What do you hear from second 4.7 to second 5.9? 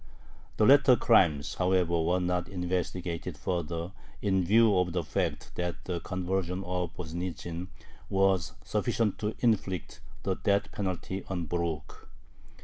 of the fact that